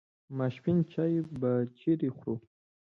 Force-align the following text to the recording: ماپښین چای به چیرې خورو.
ماپښین 0.37 0.77
چای 0.91 1.15
به 1.39 1.51
چیرې 1.77 2.09
خورو. 2.17 2.35